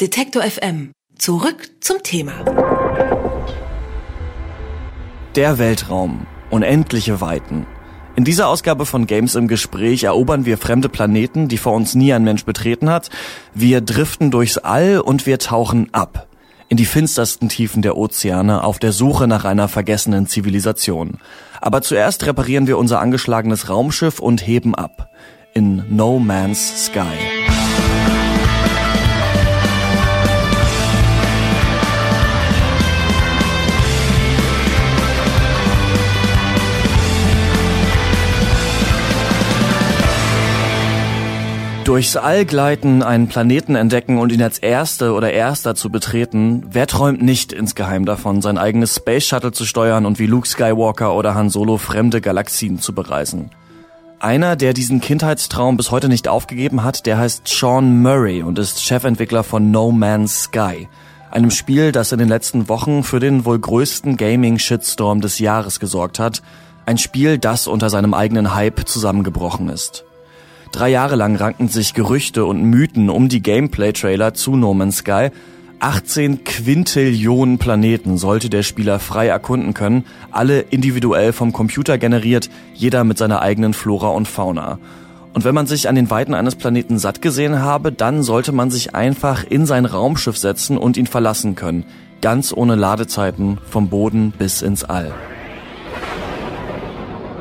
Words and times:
Detektor 0.00 0.42
FM. 0.42 0.92
Zurück 1.18 1.72
zum 1.80 2.02
Thema. 2.02 2.32
Der 5.36 5.58
Weltraum. 5.58 6.26
Unendliche 6.48 7.20
Weiten. 7.20 7.66
In 8.16 8.24
dieser 8.24 8.48
Ausgabe 8.48 8.86
von 8.86 9.06
Games 9.06 9.34
im 9.34 9.46
Gespräch 9.46 10.04
erobern 10.04 10.46
wir 10.46 10.56
fremde 10.56 10.88
Planeten, 10.88 11.48
die 11.48 11.58
vor 11.58 11.74
uns 11.74 11.94
nie 11.94 12.14
ein 12.14 12.24
Mensch 12.24 12.46
betreten 12.46 12.88
hat. 12.88 13.10
Wir 13.52 13.82
driften 13.82 14.30
durchs 14.30 14.56
All 14.56 15.00
und 15.00 15.26
wir 15.26 15.38
tauchen 15.38 15.92
ab. 15.92 16.28
In 16.70 16.78
die 16.78 16.86
finstersten 16.86 17.50
Tiefen 17.50 17.82
der 17.82 17.98
Ozeane 17.98 18.64
auf 18.64 18.78
der 18.78 18.92
Suche 18.92 19.26
nach 19.26 19.44
einer 19.44 19.68
vergessenen 19.68 20.26
Zivilisation. 20.26 21.18
Aber 21.60 21.82
zuerst 21.82 22.24
reparieren 22.24 22.66
wir 22.66 22.78
unser 22.78 23.00
angeschlagenes 23.00 23.68
Raumschiff 23.68 24.18
und 24.18 24.46
heben 24.46 24.74
ab. 24.74 25.10
In 25.52 25.84
No 25.94 26.18
Man's 26.18 26.86
Sky. 26.86 27.39
Durchs 41.90 42.14
All 42.14 42.44
gleiten, 42.44 43.02
einen 43.02 43.26
Planeten 43.26 43.74
entdecken 43.74 44.18
und 44.18 44.30
ihn 44.30 44.44
als 44.44 44.60
Erste 44.60 45.12
oder 45.12 45.32
Erster 45.32 45.74
zu 45.74 45.90
betreten, 45.90 46.62
wer 46.70 46.86
träumt 46.86 47.20
nicht 47.20 47.52
insgeheim 47.52 48.04
davon, 48.04 48.42
sein 48.42 48.58
eigenes 48.58 48.94
Space 48.94 49.26
Shuttle 49.26 49.50
zu 49.50 49.64
steuern 49.64 50.06
und 50.06 50.20
wie 50.20 50.26
Luke 50.26 50.46
Skywalker 50.46 51.12
oder 51.12 51.34
Han 51.34 51.50
Solo 51.50 51.78
fremde 51.78 52.20
Galaxien 52.20 52.78
zu 52.78 52.94
bereisen? 52.94 53.50
Einer, 54.20 54.54
der 54.54 54.72
diesen 54.72 55.00
Kindheitstraum 55.00 55.76
bis 55.76 55.90
heute 55.90 56.08
nicht 56.08 56.28
aufgegeben 56.28 56.84
hat, 56.84 57.06
der 57.06 57.18
heißt 57.18 57.48
Sean 57.48 58.00
Murray 58.00 58.44
und 58.44 58.60
ist 58.60 58.84
Chefentwickler 58.84 59.42
von 59.42 59.72
No 59.72 59.90
Man's 59.90 60.44
Sky, 60.44 60.86
einem 61.32 61.50
Spiel, 61.50 61.90
das 61.90 62.12
in 62.12 62.20
den 62.20 62.28
letzten 62.28 62.68
Wochen 62.68 63.02
für 63.02 63.18
den 63.18 63.44
wohl 63.44 63.58
größten 63.58 64.16
Gaming-Shitstorm 64.16 65.20
des 65.20 65.40
Jahres 65.40 65.80
gesorgt 65.80 66.20
hat, 66.20 66.40
ein 66.86 66.98
Spiel, 66.98 67.38
das 67.38 67.66
unter 67.66 67.90
seinem 67.90 68.14
eigenen 68.14 68.54
Hype 68.54 68.88
zusammengebrochen 68.88 69.68
ist. 69.68 70.04
Drei 70.72 70.88
Jahre 70.88 71.16
lang 71.16 71.34
ranken 71.34 71.68
sich 71.68 71.94
Gerüchte 71.94 72.44
und 72.44 72.62
Mythen 72.62 73.10
um 73.10 73.28
die 73.28 73.42
Gameplay-Trailer 73.42 74.34
zu 74.34 74.54
No 74.54 74.72
Man's 74.72 74.98
Sky. 74.98 75.30
18 75.80 76.44
Quintillionen 76.44 77.58
Planeten 77.58 78.18
sollte 78.18 78.50
der 78.50 78.62
Spieler 78.62 78.98
frei 79.00 79.26
erkunden 79.26 79.74
können, 79.74 80.04
alle 80.30 80.60
individuell 80.60 81.32
vom 81.32 81.52
Computer 81.52 81.98
generiert, 81.98 82.50
jeder 82.74 83.02
mit 83.02 83.18
seiner 83.18 83.40
eigenen 83.40 83.74
Flora 83.74 84.08
und 84.10 84.28
Fauna. 84.28 84.78
Und 85.32 85.44
wenn 85.44 85.54
man 85.54 85.66
sich 85.66 85.88
an 85.88 85.94
den 85.94 86.10
Weiten 86.10 86.34
eines 86.34 86.54
Planeten 86.54 86.98
satt 86.98 87.22
gesehen 87.22 87.60
habe, 87.60 87.92
dann 87.92 88.22
sollte 88.22 88.52
man 88.52 88.70
sich 88.70 88.94
einfach 88.94 89.44
in 89.44 89.66
sein 89.66 89.86
Raumschiff 89.86 90.36
setzen 90.36 90.76
und 90.76 90.96
ihn 90.96 91.06
verlassen 91.06 91.56
können, 91.56 91.84
ganz 92.20 92.52
ohne 92.52 92.76
Ladezeiten 92.76 93.58
vom 93.68 93.88
Boden 93.88 94.32
bis 94.36 94.62
ins 94.62 94.84
All. 94.84 95.12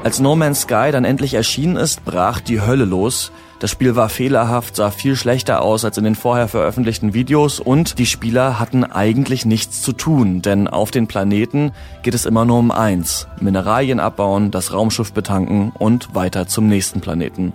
Als 0.02 0.22
No 0.22 0.38
Man's 0.38 0.62
Sky 0.62 0.92
dann 0.94 1.04
endlich 1.04 1.34
erschienen 1.34 1.76
ist, 1.76 2.06
brach 2.06 2.40
die 2.40 2.62
Hölle 2.62 2.86
los. 2.86 3.34
Das 3.60 3.70
Spiel 3.70 3.98
war 3.98 4.08
fehlerhaft, 4.08 4.78
sah 4.78 4.92
viel 4.92 5.18
schlechter 5.18 5.62
aus 5.62 5.84
als 5.84 5.98
in 5.98 6.06
den 6.06 6.16
vorher 6.16 6.48
veröffentlichten 6.48 7.14
Videos 7.14 7.60
und 7.60 8.00
die 8.00 8.06
Spieler 8.06 8.62
hatten 8.62 8.86
eigentlich 8.86 9.46
nichts 9.46 9.82
zu 9.82 9.92
tun, 9.92 10.42
denn 10.42 10.70
auf 10.70 10.92
den 10.92 11.08
Planeten 11.08 11.74
geht 12.02 12.14
es 12.14 12.26
immer 12.26 12.46
nur 12.46 12.60
um 12.60 12.72
eins. 12.72 13.28
Mineralien 13.42 14.00
abbauen, 14.00 14.52
das 14.52 14.72
Raumschiff 14.72 15.12
betanken 15.12 15.74
und 15.78 16.16
weiter 16.16 16.48
zum 16.48 16.68
nächsten 16.68 17.02
Planeten. 17.02 17.52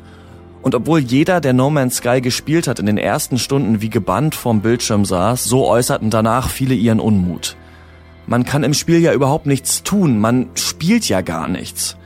Und 0.60 0.74
obwohl 0.74 0.98
jeder, 0.98 1.40
der 1.40 1.54
No 1.54 1.70
Man's 1.70 1.96
Sky 1.96 2.20
gespielt 2.20 2.68
hat, 2.68 2.78
in 2.78 2.86
den 2.86 2.98
ersten 2.98 3.38
Stunden 3.38 3.80
wie 3.80 3.90
gebannt 3.90 4.34
vorm 4.34 4.60
Bildschirm 4.60 5.06
saß, 5.06 5.44
so 5.44 5.66
äußerten 5.66 6.10
danach 6.10 6.50
viele 6.50 6.74
ihren 6.74 7.00
Unmut. 7.00 7.56
Man 8.26 8.44
kann 8.44 8.64
im 8.64 8.74
Spiel 8.74 8.98
ja 8.98 9.14
überhaupt 9.14 9.46
nichts 9.46 9.82
tun, 9.82 10.18
man 10.18 10.50
spielt 10.54 11.08
ja 11.08 11.22
gar 11.22 11.48
nichts. 11.48 11.96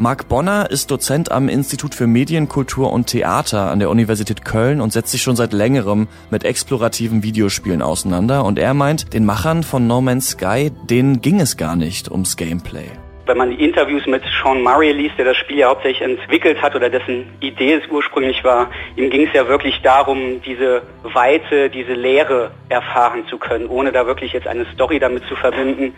Marc 0.00 0.28
Bonner 0.28 0.70
ist 0.70 0.92
Dozent 0.92 1.32
am 1.32 1.48
Institut 1.48 1.92
für 1.92 2.06
Medien, 2.06 2.48
Kultur 2.48 2.92
und 2.92 3.08
Theater 3.08 3.68
an 3.68 3.80
der 3.80 3.90
Universität 3.90 4.44
Köln 4.44 4.80
und 4.80 4.92
setzt 4.92 5.10
sich 5.10 5.22
schon 5.22 5.34
seit 5.34 5.52
längerem 5.52 6.06
mit 6.30 6.44
explorativen 6.44 7.24
Videospielen 7.24 7.82
auseinander. 7.82 8.44
Und 8.44 8.60
er 8.60 8.74
meint, 8.74 9.12
den 9.12 9.26
Machern 9.26 9.64
von 9.64 9.88
No 9.88 10.00
Man's 10.00 10.28
Sky, 10.28 10.70
denen 10.88 11.20
ging 11.20 11.40
es 11.40 11.56
gar 11.56 11.74
nicht 11.74 12.12
ums 12.12 12.36
Gameplay. 12.36 12.86
Wenn 13.26 13.38
man 13.38 13.50
die 13.50 13.62
Interviews 13.62 14.06
mit 14.06 14.22
Sean 14.40 14.62
Murray 14.62 14.92
liest, 14.92 15.18
der 15.18 15.24
das 15.24 15.36
Spiel 15.36 15.58
ja 15.58 15.68
hauptsächlich 15.68 16.00
entwickelt 16.00 16.62
hat 16.62 16.76
oder 16.76 16.90
dessen 16.90 17.24
Idee 17.40 17.74
es 17.74 17.90
ursprünglich 17.90 18.44
war, 18.44 18.70
ihm 18.94 19.10
ging 19.10 19.26
es 19.26 19.32
ja 19.32 19.48
wirklich 19.48 19.82
darum, 19.82 20.40
diese 20.46 20.82
Weite, 21.02 21.70
diese 21.70 21.94
Leere 21.94 22.52
erfahren 22.68 23.26
zu 23.28 23.36
können, 23.36 23.66
ohne 23.66 23.90
da 23.90 24.06
wirklich 24.06 24.32
jetzt 24.32 24.46
eine 24.46 24.64
Story 24.74 25.00
damit 25.00 25.24
zu 25.24 25.34
verbinden 25.34 25.92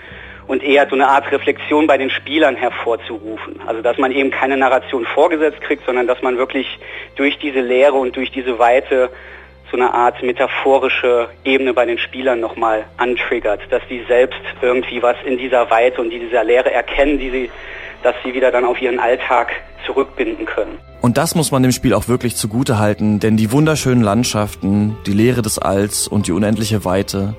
und 0.50 0.64
eher 0.64 0.88
so 0.88 0.96
eine 0.96 1.06
Art 1.06 1.30
Reflexion 1.30 1.86
bei 1.86 1.96
den 1.96 2.10
Spielern 2.10 2.56
hervorzurufen. 2.56 3.60
Also 3.68 3.82
dass 3.82 3.98
man 3.98 4.10
eben 4.10 4.32
keine 4.32 4.56
Narration 4.56 5.06
vorgesetzt 5.06 5.60
kriegt, 5.60 5.86
sondern 5.86 6.08
dass 6.08 6.22
man 6.22 6.38
wirklich 6.38 6.66
durch 7.14 7.38
diese 7.38 7.60
Lehre 7.60 7.94
und 7.94 8.16
durch 8.16 8.32
diese 8.32 8.58
Weite 8.58 9.10
so 9.70 9.76
eine 9.76 9.94
Art 9.94 10.20
metaphorische 10.24 11.28
Ebene 11.44 11.72
bei 11.72 11.86
den 11.86 11.98
Spielern 11.98 12.40
nochmal 12.40 12.84
antriggert, 12.96 13.60
dass 13.70 13.80
sie 13.88 14.02
selbst 14.08 14.40
irgendwie 14.60 15.00
was 15.00 15.14
in 15.24 15.38
dieser 15.38 15.70
Weite 15.70 16.00
und 16.00 16.10
dieser 16.10 16.42
Lehre 16.42 16.72
erkennen, 16.72 17.20
die 17.20 17.30
sie, 17.30 17.50
dass 18.02 18.16
sie 18.24 18.34
wieder 18.34 18.50
dann 18.50 18.64
auf 18.64 18.82
ihren 18.82 18.98
Alltag 18.98 19.52
zurückbinden 19.86 20.46
können. 20.46 20.80
Und 21.00 21.16
das 21.16 21.36
muss 21.36 21.52
man 21.52 21.62
dem 21.62 21.70
Spiel 21.70 21.94
auch 21.94 22.08
wirklich 22.08 22.34
zugute 22.34 22.80
halten, 22.80 23.20
denn 23.20 23.36
die 23.36 23.52
wunderschönen 23.52 24.02
Landschaften, 24.02 24.98
die 25.06 25.12
Leere 25.12 25.42
des 25.42 25.60
Alls 25.60 26.08
und 26.08 26.26
die 26.26 26.32
unendliche 26.32 26.84
Weite, 26.84 27.36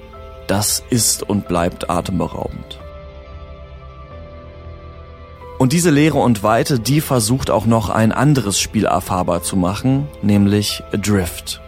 das 0.48 0.82
ist 0.90 1.28
und 1.30 1.50
bleibt 1.50 1.90
atemberaubend. 1.90 2.80
Und 5.62 5.74
diese 5.74 5.92
Leere 5.92 6.18
und 6.18 6.42
Weite, 6.42 6.80
die 6.80 7.02
versucht 7.02 7.52
auch 7.52 7.68
noch 7.68 7.92
ein 7.92 8.12
anderes 8.12 8.60
Spiel 8.60 8.86
erfahrbar 8.86 9.44
zu 9.44 9.56
machen, 9.56 10.08
nämlich 10.24 10.82
Adrift. 10.92 11.62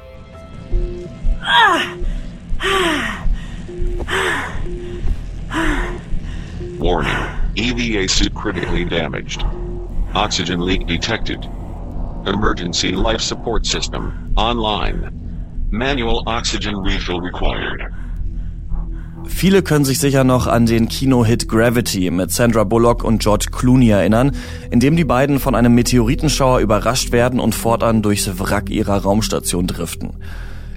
Warning. 6.79 7.13
EVA 7.55 8.09
suit 8.09 8.33
critically 8.33 8.83
damaged. 8.83 9.45
Oxygen 10.15 10.61
leak 10.61 10.87
detected. 10.87 11.47
Emergency 12.25 12.93
life 12.93 13.21
support 13.21 13.63
system 13.63 14.11
online. 14.35 15.11
Manual 15.69 16.23
oxygen 16.25 16.77
refill 16.77 17.19
required. 17.21 17.93
Viele 19.27 19.63
können 19.63 19.85
sich 19.85 19.99
sicher 19.99 20.23
noch 20.23 20.47
an 20.47 20.65
den 20.65 20.87
Kino-Hit 20.87 21.47
Gravity 21.47 22.11
mit 22.11 22.31
Sandra 22.31 22.63
Bullock 22.63 23.03
und 23.03 23.21
George 23.21 23.47
Clooney 23.51 23.89
erinnern, 23.89 24.31
in 24.71 24.79
dem 24.79 24.95
die 24.95 25.03
beiden 25.03 25.39
von 25.39 25.55
einem 25.55 25.73
Meteoritenschauer 25.75 26.59
überrascht 26.59 27.11
werden 27.11 27.39
und 27.39 27.55
fortan 27.55 28.01
durchs 28.01 28.39
Wrack 28.39 28.69
ihrer 28.69 28.97
Raumstation 28.97 29.67
driften. 29.67 30.11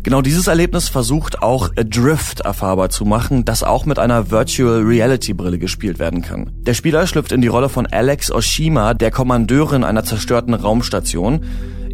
Genau 0.07 0.23
dieses 0.23 0.47
Erlebnis 0.47 0.89
versucht 0.89 1.43
auch 1.43 1.71
Adrift 1.77 2.39
erfahrbar 2.41 2.91
zu 2.91 3.05
machen, 3.05 3.45
das 3.45 3.65
auch 3.65 3.87
mit 3.87 3.99
einer 3.99 4.31
Virtual 4.31 4.83
Reality 4.83 5.35
Brille 5.35 5.59
gespielt 5.59 5.99
werden 5.99 6.23
kann. 6.23 6.53
Der 6.61 6.75
Spieler 6.75 7.09
schlüpft 7.09 7.33
in 7.33 7.41
die 7.41 7.49
Rolle 7.49 7.69
von 7.69 7.87
Alex 7.87 8.31
Oshima, 8.31 8.95
der 8.95 9.11
Kommandeurin 9.11 9.83
einer 9.83 10.05
zerstörten 10.05 10.55
Raumstation. 10.55 11.41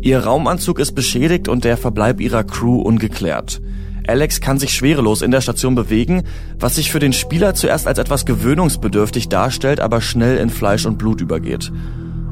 Ihr 0.03 0.19
Raumanzug 0.19 0.79
ist 0.79 0.93
beschädigt 0.93 1.49
und 1.49 1.65
der 1.65 1.79
Verbleib 1.79 2.21
ihrer 2.21 2.45
Crew 2.45 2.83
ungeklärt. 2.83 3.63
Alex 4.07 4.41
kann 4.41 4.59
sich 4.59 4.75
schwerelos 4.75 5.23
in 5.23 5.31
der 5.31 5.41
Station 5.41 5.75
bewegen, 5.75 6.23
was 6.59 6.77
sich 6.77 6.91
für 6.91 6.99
den 6.99 7.13
Spieler 7.13 7.55
zuerst 7.55 7.87
als 7.87 7.99
etwas 7.99 8.27
gewöhnungsbedürftig 8.27 9.29
darstellt, 9.29 9.81
aber 9.81 10.01
schnell 10.01 10.39
in 10.39 10.51
Fleisch 10.51 10.87
und 10.87 10.99
Blut 10.99 11.21
übergeht. 11.21 11.73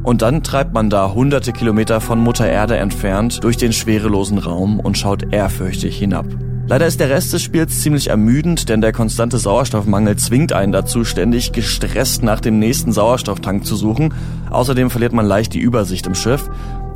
Und 0.02 0.22
dann 0.22 0.42
treibt 0.42 0.72
man 0.72 0.88
da 0.88 1.12
hunderte 1.12 1.52
Kilometer 1.52 2.00
von 2.00 2.18
Mutter 2.18 2.48
Erde 2.48 2.76
entfernt 2.78 3.44
durch 3.44 3.56
den 3.56 3.72
schwerelosen 3.72 4.38
Raum 4.38 4.80
und 4.80 4.96
schaut 4.96 5.32
ehrfürchtig 5.32 5.98
hinab. 5.98 6.26
Leider 6.70 6.86
ist 6.86 7.00
der 7.00 7.10
Rest 7.10 7.32
des 7.32 7.42
Spiels 7.42 7.80
ziemlich 7.80 8.10
ermüdend, 8.10 8.68
denn 8.68 8.80
der 8.80 8.92
konstante 8.92 9.38
Sauerstoffmangel 9.38 10.14
zwingt 10.16 10.52
einen 10.52 10.70
dazu, 10.70 11.04
ständig 11.04 11.50
gestresst 11.50 12.22
nach 12.22 12.40
dem 12.40 12.60
nächsten 12.60 12.92
Sauerstofftank 12.92 13.66
zu 13.66 13.74
suchen. 13.74 14.14
Außerdem 14.50 14.88
verliert 14.88 15.12
man 15.12 15.26
leicht 15.26 15.52
die 15.52 15.58
Übersicht 15.58 16.06
im 16.06 16.14
Schiff. 16.14 16.48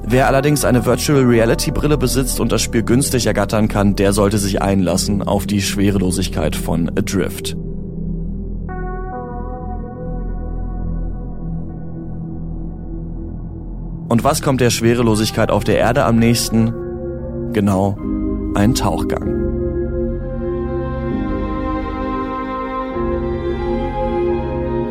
Wer 0.06 0.26
allerdings 0.26 0.64
eine 0.64 0.84
Virtual 0.84 1.22
Reality 1.22 1.70
Brille 1.70 1.96
besitzt 1.96 2.38
und 2.38 2.52
das 2.52 2.60
Spiel 2.60 2.82
günstig 2.82 3.26
ergattern 3.26 3.68
kann, 3.68 3.96
der 3.96 4.12
sollte 4.12 4.38
sich 4.38 4.60
einlassen 4.60 5.22
auf 5.22 5.46
die 5.46 5.62
Schwerelosigkeit 5.62 6.54
von 6.54 6.90
Adrift. 6.90 7.56
Und 14.08 14.22
was 14.22 14.42
kommt 14.42 14.60
der 14.60 14.70
Schwerelosigkeit 14.70 15.50
auf 15.50 15.64
der 15.64 15.78
Erde 15.78 16.04
am 16.04 16.16
nächsten? 16.16 16.72
Genau, 17.52 17.96
ein 18.54 18.74
Tauchgang. 18.74 19.43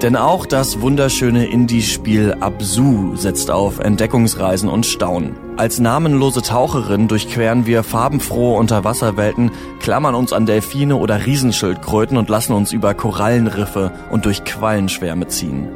Denn 0.04 0.18
auch 0.18 0.46
das 0.46 0.82
wunderschöne 0.82 1.46
Indie-Spiel 1.46 2.36
Absu 2.42 3.16
setzt 3.16 3.50
auf 3.50 3.80
Entdeckungsreisen 3.80 4.68
und 4.68 4.86
Staunen. 4.86 5.38
Als 5.56 5.80
namenlose 5.80 6.42
Taucherin 6.42 7.08
durchqueren 7.08 7.66
wir 7.66 7.84
farbenfrohe 7.84 8.58
Unterwasserwelten, 8.60 9.52
klammern 9.80 10.14
uns 10.14 10.34
an 10.34 10.46
Delfine 10.46 10.98
oder 10.98 11.26
Riesenschildkröten 11.26 12.18
und 12.18 12.28
lassen 12.28 12.52
uns 12.52 12.74
über 12.74 12.94
Korallenriffe 12.94 13.94
und 14.12 14.26
durch 14.26 14.44
Quallenschwärme 14.44 15.30
ziehen. 15.30 15.70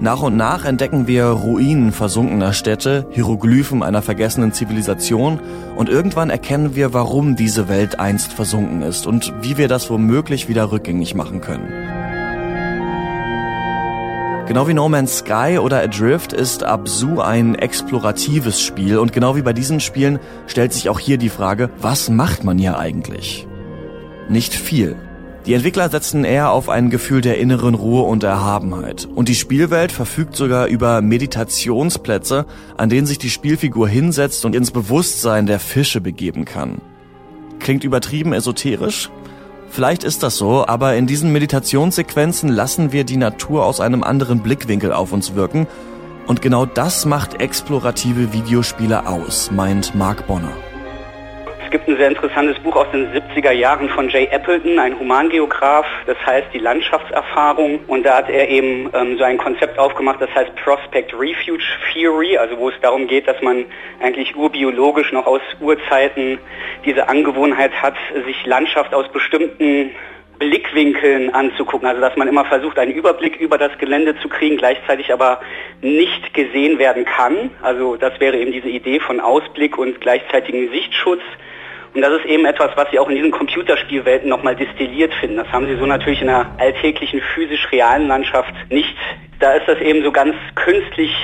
Nach 0.00 0.22
und 0.22 0.36
nach 0.36 0.64
entdecken 0.64 1.06
wir 1.06 1.26
Ruinen 1.26 1.92
versunkener 1.92 2.54
Städte, 2.54 3.06
Hieroglyphen 3.10 3.84
einer 3.84 4.02
vergessenen 4.02 4.52
Zivilisation 4.52 5.38
und 5.76 5.88
irgendwann 5.88 6.30
erkennen 6.30 6.74
wir, 6.74 6.94
warum 6.94 7.36
diese 7.36 7.68
Welt 7.68 8.00
einst 8.00 8.32
versunken 8.32 8.82
ist 8.82 9.06
und 9.06 9.32
wie 9.40 9.56
wir 9.56 9.68
das 9.68 9.88
womöglich 9.88 10.48
wieder 10.48 10.72
rückgängig 10.72 11.14
machen 11.14 11.40
können. 11.40 11.97
Genau 14.48 14.66
wie 14.66 14.72
No 14.72 14.88
Man's 14.88 15.18
Sky 15.18 15.58
oder 15.60 15.82
Adrift 15.82 16.32
ist 16.32 16.64
Absu 16.64 17.20
ein 17.20 17.54
exploratives 17.54 18.62
Spiel 18.62 18.96
und 18.96 19.12
genau 19.12 19.36
wie 19.36 19.42
bei 19.42 19.52
diesen 19.52 19.78
Spielen 19.78 20.18
stellt 20.46 20.72
sich 20.72 20.88
auch 20.88 20.98
hier 20.98 21.18
die 21.18 21.28
Frage, 21.28 21.68
was 21.82 22.08
macht 22.08 22.44
man 22.44 22.56
hier 22.56 22.78
eigentlich? 22.78 23.46
Nicht 24.30 24.54
viel. 24.54 24.96
Die 25.44 25.52
Entwickler 25.52 25.90
setzen 25.90 26.24
eher 26.24 26.50
auf 26.50 26.70
ein 26.70 26.88
Gefühl 26.88 27.20
der 27.20 27.36
inneren 27.36 27.74
Ruhe 27.74 28.04
und 28.04 28.22
Erhabenheit. 28.24 29.06
Und 29.14 29.28
die 29.28 29.34
Spielwelt 29.34 29.92
verfügt 29.92 30.34
sogar 30.34 30.66
über 30.66 31.02
Meditationsplätze, 31.02 32.46
an 32.78 32.88
denen 32.88 33.06
sich 33.06 33.18
die 33.18 33.28
Spielfigur 33.28 33.86
hinsetzt 33.86 34.46
und 34.46 34.56
ins 34.56 34.70
Bewusstsein 34.70 35.44
der 35.44 35.60
Fische 35.60 36.00
begeben 36.00 36.46
kann. 36.46 36.80
Klingt 37.58 37.84
übertrieben 37.84 38.32
esoterisch? 38.32 39.10
Vielleicht 39.70 40.04
ist 40.04 40.22
das 40.22 40.36
so, 40.36 40.66
aber 40.66 40.96
in 40.96 41.06
diesen 41.06 41.32
Meditationssequenzen 41.32 42.48
lassen 42.48 42.92
wir 42.92 43.04
die 43.04 43.16
Natur 43.16 43.64
aus 43.64 43.80
einem 43.80 44.02
anderen 44.02 44.40
Blickwinkel 44.40 44.92
auf 44.92 45.12
uns 45.12 45.34
wirken. 45.34 45.66
Und 46.26 46.42
genau 46.42 46.66
das 46.66 47.06
macht 47.06 47.40
explorative 47.40 48.32
Videospiele 48.32 49.06
aus, 49.06 49.50
meint 49.50 49.94
Mark 49.94 50.26
Bonner. 50.26 50.52
Es 51.68 51.72
gibt 51.72 51.86
ein 51.86 51.98
sehr 51.98 52.08
interessantes 52.08 52.58
Buch 52.60 52.76
aus 52.76 52.86
den 52.92 53.12
70er 53.12 53.50
Jahren 53.52 53.90
von 53.90 54.08
Jay 54.08 54.26
Appleton, 54.32 54.78
ein 54.78 54.98
Humangeograf, 54.98 55.84
das 56.06 56.16
heißt 56.24 56.46
die 56.54 56.58
Landschaftserfahrung. 56.60 57.80
Und 57.86 58.06
da 58.06 58.16
hat 58.16 58.30
er 58.30 58.48
eben 58.48 58.88
ähm, 58.94 59.18
so 59.18 59.24
ein 59.24 59.36
Konzept 59.36 59.78
aufgemacht, 59.78 60.18
das 60.18 60.34
heißt 60.34 60.56
Prospect 60.64 61.12
Refuge 61.12 61.62
Theory, 61.92 62.38
also 62.38 62.56
wo 62.56 62.70
es 62.70 62.74
darum 62.80 63.06
geht, 63.06 63.28
dass 63.28 63.42
man 63.42 63.66
eigentlich 64.00 64.34
urbiologisch 64.34 65.12
noch 65.12 65.26
aus 65.26 65.42
Urzeiten 65.60 66.38
diese 66.86 67.06
Angewohnheit 67.10 67.72
hat, 67.82 67.96
sich 68.24 68.46
Landschaft 68.46 68.94
aus 68.94 69.06
bestimmten 69.12 69.90
Blickwinkeln 70.38 71.34
anzugucken. 71.34 71.86
Also 71.86 72.00
dass 72.00 72.16
man 72.16 72.28
immer 72.28 72.46
versucht, 72.46 72.78
einen 72.78 72.92
Überblick 72.92 73.36
über 73.36 73.58
das 73.58 73.76
Gelände 73.76 74.18
zu 74.22 74.30
kriegen, 74.30 74.56
gleichzeitig 74.56 75.12
aber 75.12 75.42
nicht 75.82 76.32
gesehen 76.32 76.78
werden 76.78 77.04
kann. 77.04 77.50
Also 77.60 77.96
das 77.96 78.18
wäre 78.20 78.38
eben 78.38 78.52
diese 78.52 78.68
Idee 78.68 79.00
von 79.00 79.20
Ausblick 79.20 79.76
und 79.76 80.00
gleichzeitigem 80.00 80.70
Sichtschutz. 80.70 81.20
Und 81.94 82.02
das 82.02 82.12
ist 82.18 82.26
eben 82.26 82.44
etwas, 82.44 82.70
was 82.76 82.90
Sie 82.90 82.98
auch 82.98 83.08
in 83.08 83.16
diesen 83.16 83.30
Computerspielwelten 83.30 84.28
nochmal 84.28 84.56
destilliert 84.56 85.12
finden. 85.14 85.36
Das 85.36 85.50
haben 85.52 85.66
Sie 85.66 85.76
so 85.76 85.86
natürlich 85.86 86.20
in 86.20 86.26
der 86.28 86.46
alltäglichen 86.58 87.20
physisch-realen 87.34 88.08
Landschaft 88.08 88.52
nicht. 88.70 88.94
Da 89.40 89.52
ist 89.52 89.66
das 89.66 89.80
eben 89.80 90.02
so 90.02 90.12
ganz 90.12 90.34
künstlich 90.54 91.14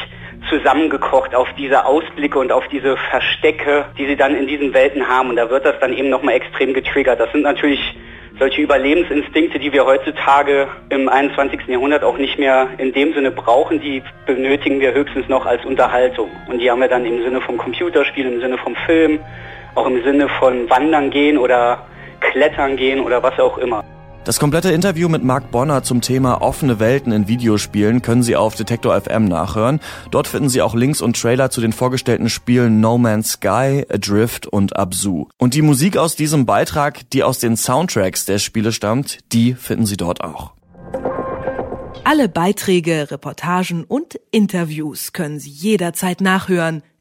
zusammengekocht 0.48 1.34
auf 1.34 1.48
diese 1.56 1.84
Ausblicke 1.86 2.38
und 2.38 2.52
auf 2.52 2.66
diese 2.68 2.96
Verstecke, 2.96 3.86
die 3.98 4.06
Sie 4.06 4.16
dann 4.16 4.36
in 4.36 4.46
diesen 4.46 4.74
Welten 4.74 5.08
haben. 5.08 5.30
Und 5.30 5.36
da 5.36 5.50
wird 5.50 5.64
das 5.64 5.78
dann 5.80 5.92
eben 5.92 6.10
nochmal 6.10 6.34
extrem 6.34 6.74
getriggert. 6.74 7.20
Das 7.20 7.30
sind 7.32 7.42
natürlich 7.42 7.94
solche 8.38 8.62
Überlebensinstinkte, 8.62 9.58
die 9.58 9.72
wir 9.72 9.86
heutzutage 9.86 10.68
im 10.88 11.08
21. 11.08 11.66
Jahrhundert 11.68 12.02
auch 12.02 12.18
nicht 12.18 12.38
mehr 12.38 12.68
in 12.78 12.92
dem 12.92 13.14
Sinne 13.14 13.30
brauchen, 13.30 13.80
die 13.80 14.02
benötigen 14.26 14.80
wir 14.80 14.92
höchstens 14.92 15.28
noch 15.28 15.46
als 15.46 15.64
Unterhaltung. 15.64 16.30
Und 16.48 16.58
die 16.58 16.70
haben 16.70 16.80
wir 16.80 16.88
dann 16.88 17.04
im 17.04 17.22
Sinne 17.22 17.40
vom 17.40 17.56
Computerspiel, 17.56 18.26
im 18.26 18.40
Sinne 18.40 18.58
vom 18.58 18.74
Film, 18.86 19.20
auch 19.74 19.86
im 19.86 20.02
Sinne 20.04 20.28
von 20.38 20.68
Wandern 20.70 21.10
gehen 21.10 21.38
oder 21.38 21.86
Klettern 22.20 22.76
gehen 22.76 23.00
oder 23.00 23.22
was 23.22 23.38
auch 23.38 23.58
immer. 23.58 23.84
Das 24.24 24.40
komplette 24.40 24.70
Interview 24.70 25.10
mit 25.10 25.22
Mark 25.22 25.50
Bonner 25.50 25.82
zum 25.82 26.00
Thema 26.00 26.40
offene 26.40 26.80
Welten 26.80 27.12
in 27.12 27.28
Videospielen 27.28 28.00
können 28.00 28.22
Sie 28.22 28.36
auf 28.36 28.54
Detektor 28.54 28.98
FM 28.98 29.26
nachhören. 29.26 29.80
Dort 30.10 30.28
finden 30.28 30.48
Sie 30.48 30.62
auch 30.62 30.74
Links 30.74 31.02
und 31.02 31.20
Trailer 31.20 31.50
zu 31.50 31.60
den 31.60 31.74
vorgestellten 31.74 32.30
Spielen 32.30 32.80
No 32.80 32.96
Man's 32.96 33.32
Sky, 33.32 33.84
Adrift 33.92 34.46
und 34.46 34.76
Absu. 34.76 35.26
Und 35.36 35.52
die 35.52 35.60
Musik 35.60 35.98
aus 35.98 36.16
diesem 36.16 36.46
Beitrag, 36.46 37.10
die 37.10 37.22
aus 37.22 37.38
den 37.38 37.58
Soundtracks 37.58 38.24
der 38.24 38.38
Spiele 38.38 38.72
stammt, 38.72 39.18
die 39.34 39.52
finden 39.52 39.84
Sie 39.84 39.98
dort 39.98 40.24
auch. 40.24 40.52
Alle 42.04 42.30
Beiträge, 42.30 43.10
Reportagen 43.10 43.84
und 43.84 44.18
Interviews 44.30 45.12
können 45.12 45.38
Sie 45.38 45.50
jederzeit 45.50 46.22
nachhören 46.22 46.82